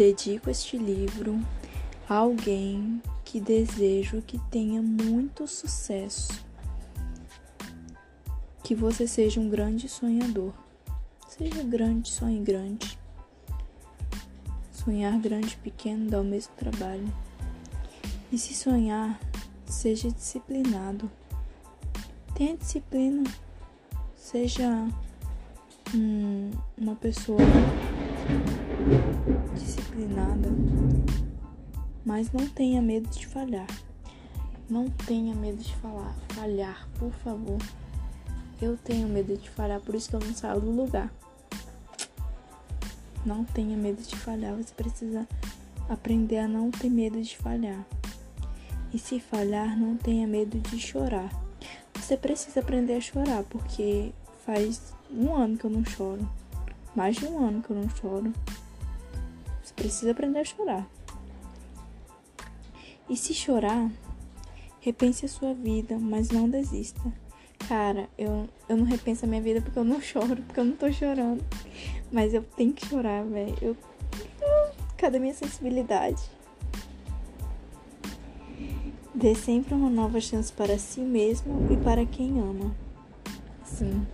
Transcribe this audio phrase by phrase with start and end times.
[0.00, 1.38] Dedico este livro
[2.08, 6.42] a alguém que desejo que tenha muito sucesso.
[8.64, 10.54] Que você seja um grande sonhador.
[11.28, 12.98] Seja grande, sonhe grande.
[14.72, 17.12] Sonhar grande e pequeno dá o mesmo trabalho.
[18.32, 19.20] E se sonhar,
[19.66, 21.10] seja disciplinado.
[22.34, 23.24] Tenha disciplina.
[24.16, 24.88] Seja
[25.94, 27.36] hum, uma pessoa
[29.54, 30.48] disciplinada,
[32.04, 33.66] mas não tenha medo de falhar.
[34.68, 37.58] Não tenha medo de falar, falhar, por favor.
[38.62, 41.12] Eu tenho medo de falhar, por isso que eu não saio do lugar.
[43.24, 45.26] Não tenha medo de falhar, você precisa
[45.88, 47.84] aprender a não ter medo de falhar.
[48.92, 51.30] E se falhar, não tenha medo de chorar.
[51.94, 54.12] Você precisa aprender a chorar, porque
[54.44, 56.28] faz um ano que eu não choro.
[56.94, 58.32] Mais de um ano que eu não choro.
[59.80, 60.86] Precisa aprender a chorar.
[63.08, 63.90] E se chorar,
[64.78, 67.00] repense a sua vida, mas não desista.
[67.66, 70.76] Cara, eu, eu não repenso a minha vida porque eu não choro, porque eu não
[70.76, 71.42] tô chorando.
[72.12, 73.56] Mas eu tenho que chorar, velho.
[73.62, 73.76] Eu...
[74.98, 76.20] Cadê minha sensibilidade?
[79.14, 82.76] Dê sempre uma nova chance para si mesmo e para quem ama.
[83.64, 84.06] Sim.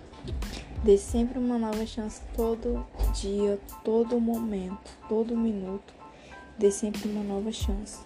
[0.86, 5.92] Dê sempre uma nova chance todo dia, todo momento, todo minuto.
[6.56, 7.98] Dê sempre uma nova chance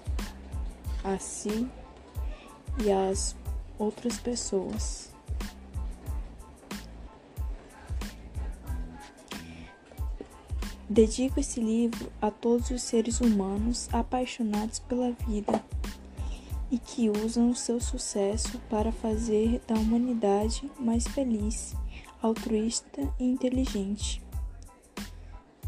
[1.04, 1.68] a si
[2.82, 3.36] e às
[3.78, 5.12] outras pessoas.
[10.88, 15.62] Dedico esse livro a todos os seres humanos apaixonados pela vida
[16.70, 21.74] e que usam o seu sucesso para fazer da humanidade mais feliz
[22.22, 24.22] altruísta e inteligente.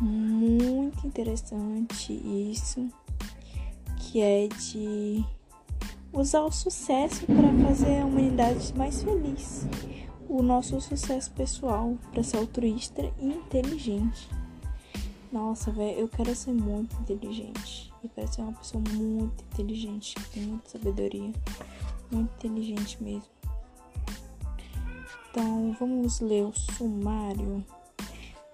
[0.01, 2.89] Muito interessante isso,
[3.97, 5.25] que é de
[6.13, 9.67] usar o sucesso para fazer a humanidade mais feliz.
[10.29, 14.29] O nosso sucesso pessoal para ser altruísta e inteligente.
[15.33, 17.93] Nossa, velho, eu quero ser muito inteligente.
[18.03, 21.33] Eu quero ser uma pessoa muito inteligente, que tem muita sabedoria,
[22.11, 23.31] muito inteligente mesmo.
[25.33, 27.65] Então, vamos ler o sumário.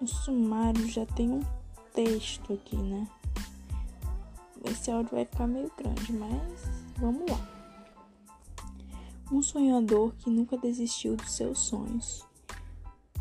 [0.00, 1.43] O sumário já tem um
[1.93, 3.05] texto aqui, né?
[4.65, 6.62] Esse áudio vai ficar meio grande, mas
[6.97, 7.41] vamos lá.
[9.33, 12.25] Um sonhador que nunca desistiu dos seus sonhos,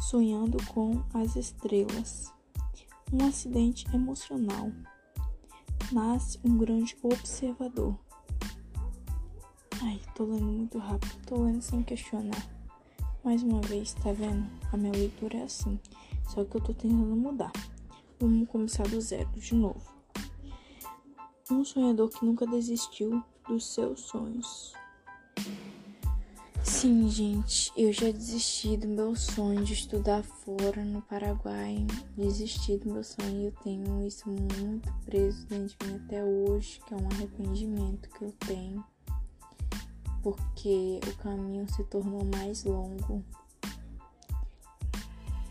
[0.01, 2.31] sonhando com as estrelas.
[3.11, 4.71] Um acidente emocional.
[5.91, 7.97] Nasce um grande observador.
[9.81, 12.56] Ai, tô lendo muito rápido, tô lendo sem questionar.
[13.27, 14.49] Mais uma vez, tá vendo?
[14.71, 15.77] A minha leitura é assim.
[16.29, 17.51] Só que eu tô tentando mudar.
[18.17, 19.85] Vamos começar do zero, de novo.
[21.51, 24.71] Um sonhador que nunca desistiu dos seus sonhos.
[26.63, 31.85] Sim, gente, eu já desisti do meu sonho de estudar fora no Paraguai.
[32.15, 36.79] Desisti do meu sonho e eu tenho isso muito preso dentro de mim até hoje,
[36.87, 38.85] que é um arrependimento que eu tenho
[40.27, 43.23] porque o caminho se tornou mais longo.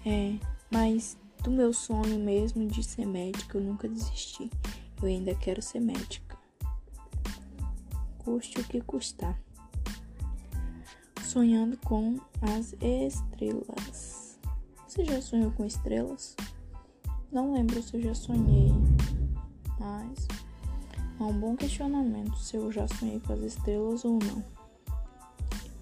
[0.05, 0.39] É,
[0.71, 4.51] mas do meu sonho mesmo de ser médica eu nunca desisti.
[5.01, 6.37] Eu ainda quero ser médica.
[8.19, 9.41] Custe o que custar.
[11.25, 14.39] Sonhando com as estrelas.
[14.87, 16.37] Você já sonhou com estrelas?
[17.33, 18.73] Não lembro se eu já sonhei,
[19.81, 20.29] mas
[21.19, 24.56] é um bom questionamento se eu já sonhei com as estrelas ou não.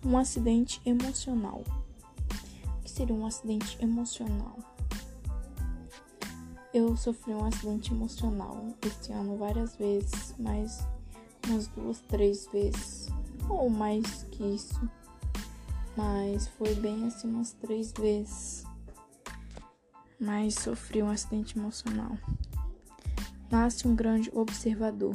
[0.05, 1.65] Um acidente emocional.
[2.79, 4.59] O que seria um acidente emocional?
[6.75, 10.87] Eu sofri um acidente emocional este ano várias vezes, mas
[11.47, 13.09] umas duas, três vezes,
[13.49, 14.91] ou mais que isso.
[15.97, 18.65] Mas foi bem assim umas três vezes.
[20.21, 22.19] Mas sofri um acidente emocional.
[23.51, 25.15] Nasce um grande observador.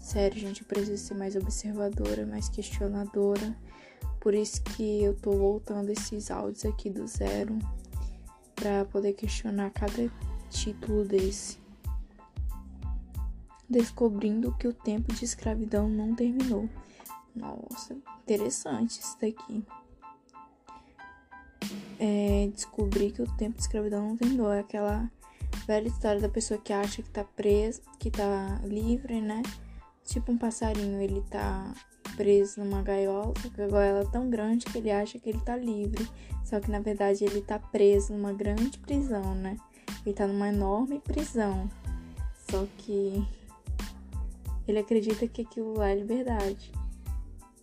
[0.00, 3.56] Sério, gente, eu preciso ser mais observadora, mais questionadora.
[4.20, 7.58] Por isso que eu tô voltando esses áudios aqui do zero
[8.54, 10.12] para poder questionar cada
[10.50, 11.58] título desse.
[13.68, 16.68] Descobrindo que o tempo de escravidão não terminou.
[17.34, 19.64] Nossa, interessante isso daqui.
[21.98, 24.52] É, descobrir que o tempo de escravidão não terminou.
[24.52, 25.10] É aquela
[25.66, 29.42] velha história da pessoa que acha que tá presa, que tá livre, né?
[30.04, 31.72] Tipo um passarinho, ele tá
[32.16, 35.40] preso numa gaiola, só que a gaiola é tão grande que ele acha que ele
[35.40, 36.08] tá livre.
[36.44, 39.56] Só que na verdade ele tá preso numa grande prisão, né?
[40.04, 41.70] Ele tá numa enorme prisão.
[42.50, 43.24] Só que
[44.66, 46.72] ele acredita que aquilo lá é liberdade.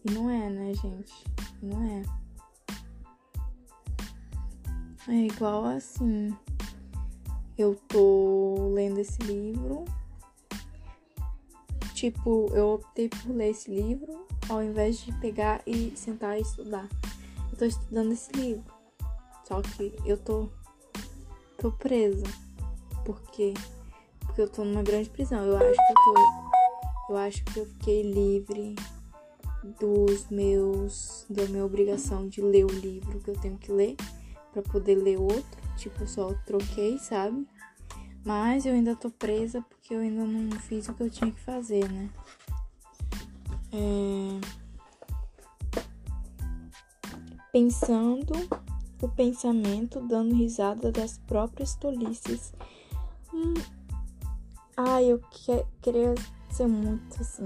[0.05, 1.13] E não é, né, gente?
[1.61, 2.03] Não é.
[5.09, 6.35] É igual assim.
[7.57, 9.85] Eu tô lendo esse livro.
[11.93, 16.87] Tipo, eu optei por ler esse livro ao invés de pegar e sentar e estudar.
[17.51, 18.63] Eu tô estudando esse livro.
[19.47, 20.49] Só que eu tô
[21.57, 22.25] tô presa.
[23.05, 23.53] Por quê?
[24.19, 25.43] Porque eu tô numa grande prisão.
[25.45, 26.47] Eu acho que eu tô
[27.09, 28.75] eu acho que eu fiquei livre
[29.79, 33.95] dos meus da minha obrigação de ler o livro que eu tenho que ler
[34.51, 37.47] para poder ler outro, tipo só troquei, sabe?
[38.25, 41.39] Mas eu ainda tô presa porque eu ainda não fiz o que eu tinha que
[41.39, 42.09] fazer, né?
[43.73, 44.57] É...
[47.51, 48.33] Pensando
[49.01, 52.53] o pensamento, dando risada das próprias tolices.
[53.33, 53.53] Hum.
[54.75, 55.65] Ai, eu que...
[55.81, 56.13] queria
[56.51, 57.45] ser muito assim.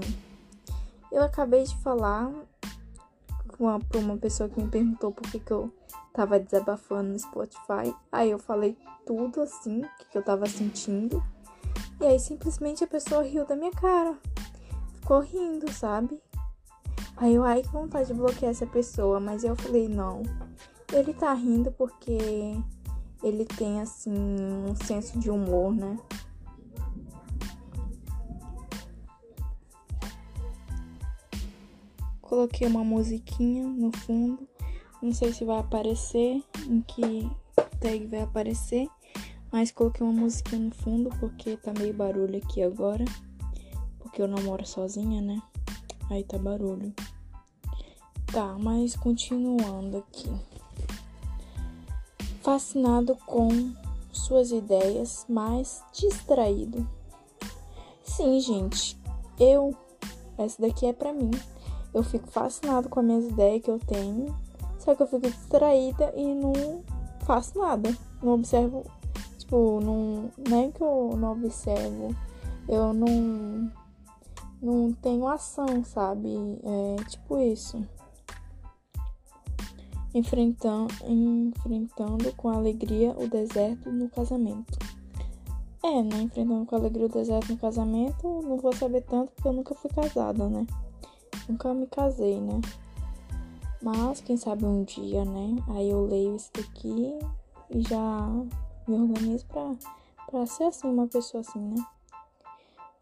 [1.10, 2.30] Eu acabei de falar
[3.88, 5.72] pra uma pessoa que me perguntou por que, que eu
[6.12, 7.94] tava desabafando no Spotify.
[8.10, 8.76] Aí eu falei
[9.06, 11.22] tudo assim, que eu tava sentindo.
[12.00, 14.16] E aí simplesmente a pessoa riu da minha cara.
[15.02, 16.22] Ficou rindo, sabe?
[17.16, 19.18] Aí eu, ai, que vontade de bloquear essa pessoa.
[19.18, 20.22] Mas eu falei, não.
[20.92, 22.56] Ele tá rindo porque
[23.20, 25.98] ele tem, assim, um senso de humor, né?
[32.20, 34.46] Coloquei uma musiquinha no fundo.
[35.02, 37.28] Não sei se vai aparecer, em que
[37.80, 38.86] tag vai aparecer.
[39.50, 43.04] Mas coloquei uma musiquinha no fundo porque tá meio barulho aqui agora.
[44.12, 45.40] Porque eu não moro sozinha, né?
[46.10, 46.92] Aí tá barulho.
[48.30, 50.30] Tá, mas continuando aqui.
[52.42, 53.72] Fascinado com
[54.12, 56.86] suas ideias, mas distraído.
[58.04, 59.00] Sim, gente.
[59.40, 59.74] Eu.
[60.36, 61.30] Essa daqui é pra mim.
[61.94, 64.36] Eu fico fascinado com as minhas ideias que eu tenho,
[64.78, 66.82] só que eu fico distraída e não
[67.20, 67.96] faço nada.
[68.22, 68.84] Não observo,
[69.38, 72.14] tipo, não, não é que eu não observo,
[72.68, 73.70] eu não,
[74.62, 76.30] não tenho ação, sabe?
[76.62, 77.84] É tipo isso.
[80.14, 84.78] Enfrentando, enfrentando com alegria o deserto no casamento.
[85.82, 86.22] É, né?
[86.22, 89.90] Enfrentando com alegria o deserto no casamento, não vou saber tanto porque eu nunca fui
[89.90, 90.64] casada, né?
[91.48, 92.60] Nunca me casei, né?
[93.82, 95.56] Mas quem sabe um dia, né?
[95.70, 97.18] Aí eu leio isso daqui
[97.68, 98.28] e já
[98.86, 99.72] me organizo pra,
[100.30, 101.84] pra ser assim, uma pessoa assim, né?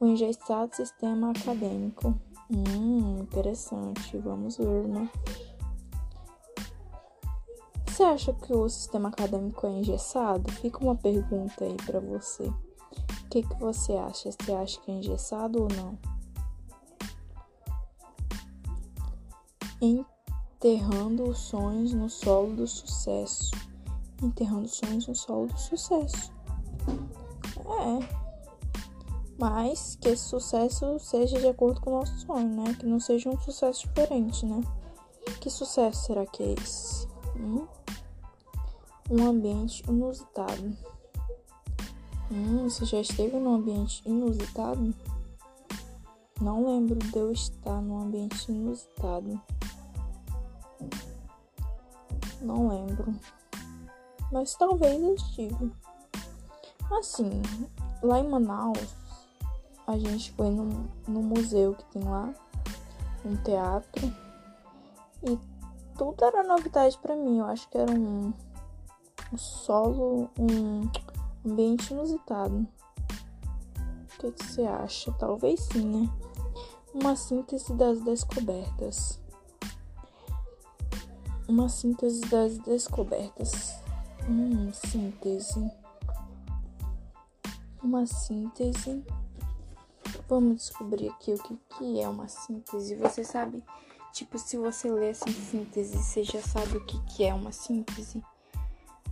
[0.00, 2.14] O engessado sistema acadêmico.
[2.50, 4.16] Hum, interessante.
[4.16, 5.10] Vamos ver, né?
[7.86, 10.50] Você acha que o sistema acadêmico é engessado?
[10.52, 12.44] Fica uma pergunta aí para você.
[12.44, 14.30] O que, que você acha?
[14.32, 15.98] Você acha que é engessado ou não?
[19.80, 23.50] enterrando os sonhos no solo do sucesso.
[24.22, 26.32] Enterrando os sonhos no solo do sucesso.
[27.66, 28.19] É.
[29.40, 32.74] Mas que esse sucesso seja de acordo com o nosso sonho, né?
[32.74, 34.60] Que não seja um sucesso diferente, né?
[35.40, 37.08] Que sucesso será que é esse?
[37.34, 37.66] Hum?
[39.10, 40.76] Um ambiente inusitado.
[42.30, 44.94] Hum, você já esteve num ambiente inusitado?
[46.38, 49.40] Não lembro de eu estar num ambiente inusitado.
[52.42, 53.14] Não lembro.
[54.30, 55.72] Mas talvez eu estive.
[56.90, 57.40] Assim,
[58.02, 58.99] lá em Manaus,
[59.90, 62.32] a gente foi no, no museu que tem lá,
[63.24, 64.06] um teatro.
[65.22, 65.38] E
[65.96, 67.38] tudo era novidade para mim.
[67.38, 68.32] Eu acho que era um,
[69.32, 70.88] um solo, um
[71.44, 72.66] ambiente inusitado.
[74.14, 75.12] O que, que você acha?
[75.12, 76.10] Talvez sim, né?
[76.94, 79.20] Uma síntese das descobertas
[81.50, 83.74] uma síntese das descobertas.
[84.28, 85.68] Hum, síntese.
[87.82, 89.04] Uma síntese.
[90.30, 92.94] Vamos descobrir aqui o que, que é uma síntese.
[92.94, 93.64] Você sabe,
[94.12, 98.22] tipo, se você lê assim síntese, você já sabe o que, que é uma síntese?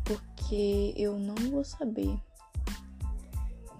[0.04, 2.16] Porque eu não vou saber.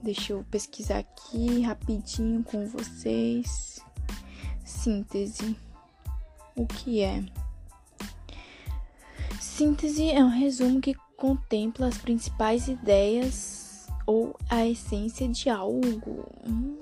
[0.03, 3.79] Deixa eu pesquisar aqui rapidinho com vocês.
[4.65, 5.57] Síntese.
[6.57, 7.25] O que é?
[9.41, 16.27] Síntese é um resumo que contempla as principais ideias ou a essência de algo.
[16.45, 16.78] Hum,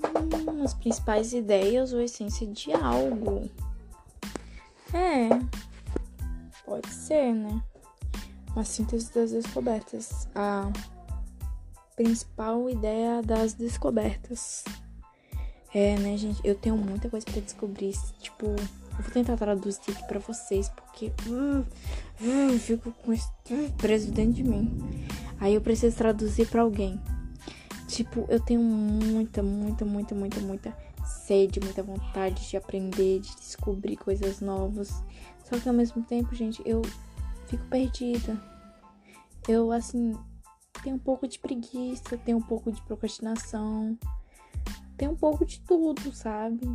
[0.67, 3.49] as principais ideias ou essência de algo.
[4.93, 5.29] É,
[6.65, 7.63] pode ser, né?
[8.53, 10.29] Uma síntese das descobertas.
[10.35, 10.71] A
[11.95, 14.65] principal ideia das descobertas.
[15.73, 16.41] É, né, gente?
[16.43, 17.95] Eu tenho muita coisa para descobrir.
[18.19, 23.31] Tipo, eu vou tentar traduzir aqui pra vocês, porque uh, uh, fico com isso
[23.77, 25.07] preso dentro de mim.
[25.39, 27.01] Aí eu preciso traduzir para alguém.
[27.87, 33.97] Tipo, eu tenho muita, muita, muita, muita, muita sede, muita vontade de aprender, de descobrir
[33.97, 35.03] coisas novas.
[35.45, 36.83] Só que ao mesmo tempo, gente, eu
[37.47, 38.37] fico perdida.
[39.49, 40.15] Eu, assim,
[40.83, 43.97] tenho um pouco de preguiça, tenho um pouco de procrastinação,
[44.97, 46.69] tenho um pouco de tudo, sabe?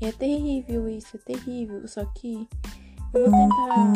[0.00, 1.86] É terrível isso, é terrível.
[1.88, 2.48] Só que
[3.12, 3.92] eu vou tentar,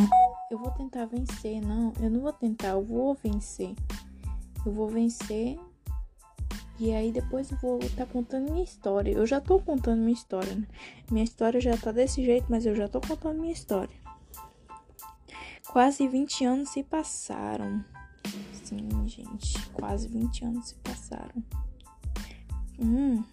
[0.50, 1.60] eu vou tentar vencer.
[1.60, 3.74] Não, eu não vou tentar, eu vou vencer.
[4.64, 5.56] Eu vou vencer
[6.78, 9.10] e aí depois eu vou estar tá contando minha história.
[9.10, 10.66] Eu já tô contando minha história, né?
[11.10, 13.96] Minha história já tá desse jeito, mas eu já tô contando minha história.
[15.68, 17.84] Quase 20 anos se passaram.
[18.52, 21.44] Sim, gente, quase 20 anos se passaram.
[22.78, 23.24] Hum,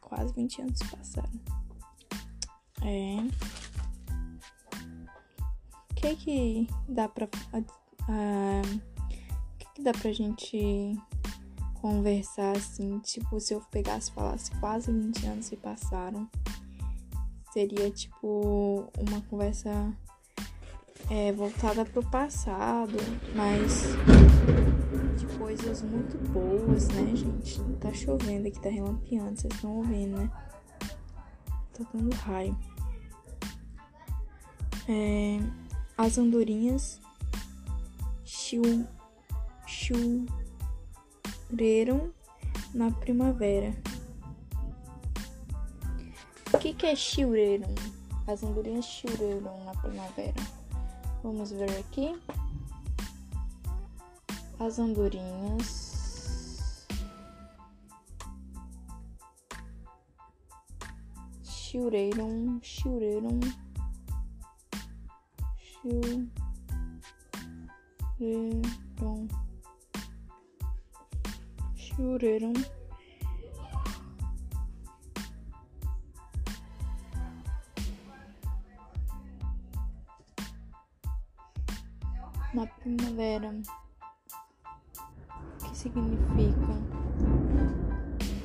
[0.00, 1.40] quase 20 anos se passaram.
[2.82, 3.16] É.
[5.90, 7.26] O que que dá pra.
[7.26, 7.58] O
[9.58, 10.98] que que dá pra gente
[11.80, 16.28] conversar assim, tipo, se eu pegasse e falasse quase 20 anos se passaram,
[17.52, 19.92] seria tipo uma conversa
[21.10, 22.96] é, voltada pro passado,
[23.34, 23.84] mas
[25.16, 27.60] de coisas muito boas, né, gente?
[27.80, 30.30] Tá chovendo aqui, tá relampeando, vocês estão ouvindo, né?
[31.72, 32.56] Tá dando raio.
[34.88, 35.38] É,
[35.96, 37.00] as andorinhas
[38.24, 38.86] chiu,
[39.66, 40.26] chiu
[41.50, 42.12] choreram
[42.72, 43.74] na primavera.
[46.54, 47.74] O que, que é choreram?
[48.26, 50.40] As andorinhas choreram na primavera.
[51.22, 52.16] Vamos ver aqui.
[54.58, 56.86] As andorinhas
[61.42, 63.40] choreram, choreram,
[65.56, 66.30] choreram
[71.96, 72.52] choreram.
[82.52, 83.52] Na primavera,
[85.58, 86.74] que significa?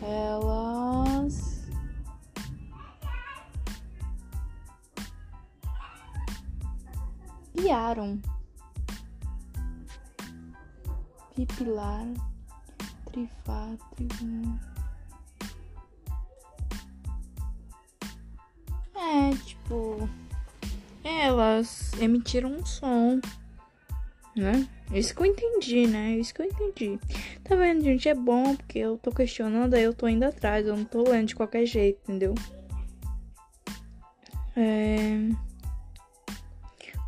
[0.01, 1.65] Elas
[7.53, 8.21] piaram,
[11.35, 12.05] pipilar
[13.15, 14.59] trifátrico.
[18.93, 20.09] É, tipo.
[21.03, 23.21] Elas emitiram um som.
[24.35, 24.67] Né?
[24.91, 26.17] Isso que eu entendi, né?
[26.17, 26.99] Isso que eu entendi.
[27.43, 28.09] Tá vendo, gente?
[28.09, 30.67] É bom porque eu tô questionando, aí eu tô indo atrás.
[30.67, 32.35] Eu não tô lendo de qualquer jeito, entendeu?
[34.57, 35.29] É...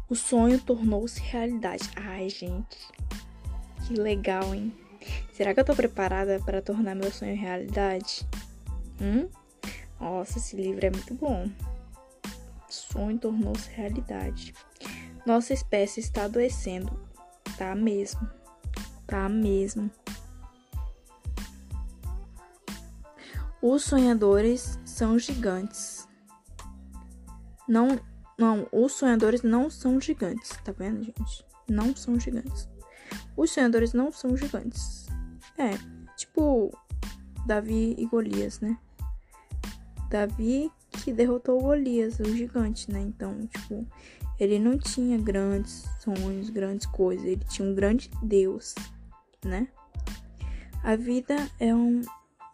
[0.10, 1.90] O sonho tornou-se realidade.
[1.98, 2.78] Ai, gente.
[3.86, 4.74] Que legal, hein?
[5.32, 8.28] Será que eu tô preparada para tornar meu sonho realidade?
[9.02, 9.30] Hum?
[10.00, 11.50] Nossa, esse livro é muito bom.
[12.70, 14.54] Sonho tornou-se realidade.
[15.26, 16.92] Nossa espécie está adoecendo.
[17.58, 18.28] Tá mesmo.
[19.06, 19.90] Tá mesmo.
[23.62, 26.08] Os sonhadores são gigantes.
[27.68, 28.00] Não,
[28.38, 31.46] não, os sonhadores não são gigantes, tá vendo, gente?
[31.68, 32.70] Não são gigantes.
[33.38, 35.08] Os sonhadores não são gigantes.
[35.58, 35.78] É,
[36.18, 36.76] tipo
[37.46, 38.78] Davi e Golias, né?
[40.10, 43.00] Davi que derrotou Golias, o gigante, né?
[43.00, 43.86] Então, tipo,
[44.40, 48.74] ele não tinha grandes sonhos, grandes coisas, ele tinha um grande Deus,
[49.46, 49.68] né?
[50.84, 52.02] A vida é um,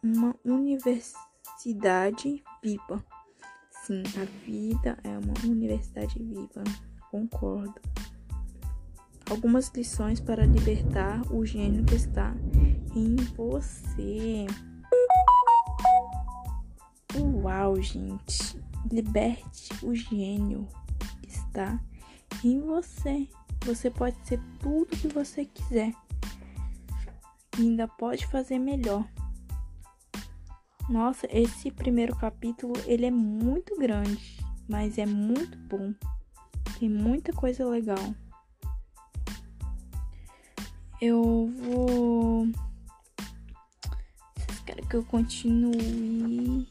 [0.03, 3.03] uma universidade viva.
[3.85, 6.63] Sim, a vida é uma universidade viva.
[7.11, 7.79] Concordo
[9.29, 12.35] algumas lições para libertar o gênio que está
[12.95, 14.45] em você.
[17.15, 18.61] Uau, gente!
[18.91, 20.67] Liberte o gênio
[21.21, 21.79] que está
[22.43, 23.27] em você.
[23.65, 25.93] Você pode ser tudo que você quiser.
[27.57, 29.07] E ainda pode fazer melhor.
[30.89, 34.37] Nossa, esse primeiro capítulo ele é muito grande,
[34.67, 35.93] mas é muito bom.
[36.77, 38.13] Tem muita coisa legal
[41.03, 42.47] eu vou.
[44.37, 46.65] Vocês querem que eu continue?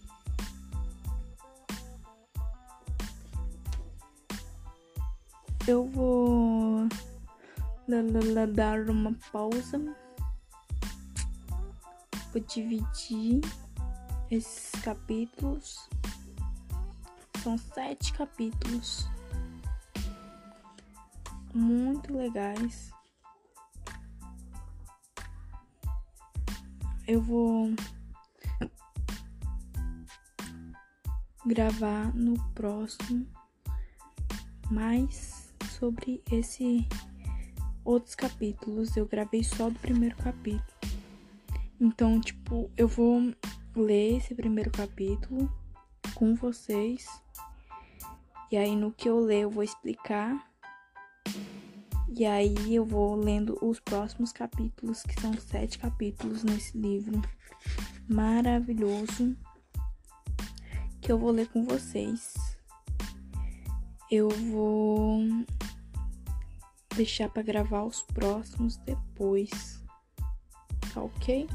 [5.68, 6.88] Eu vou
[8.46, 9.78] dar uma pausa.
[12.32, 13.42] vou dividir
[14.30, 15.90] esses capítulos.
[17.42, 19.06] São sete capítulos
[21.52, 22.94] muito legais.
[27.12, 27.68] Eu vou
[31.44, 33.26] gravar no próximo
[34.70, 36.88] mais sobre esse
[37.84, 38.96] outros capítulos.
[38.96, 40.64] Eu gravei só do primeiro capítulo.
[41.78, 43.34] Então, tipo, eu vou
[43.76, 45.52] ler esse primeiro capítulo
[46.14, 47.06] com vocês.
[48.50, 50.50] E aí no que eu ler eu vou explicar.
[52.14, 57.22] E aí eu vou lendo os próximos capítulos, que são sete capítulos nesse livro
[58.06, 59.34] maravilhoso
[61.00, 62.34] que eu vou ler com vocês.
[64.10, 65.22] Eu vou
[66.94, 69.82] deixar para gravar os próximos depois.
[70.92, 71.48] Tá ok?